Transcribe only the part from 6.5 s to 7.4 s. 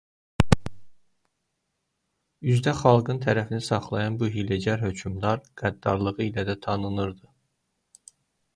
də tanınırdı.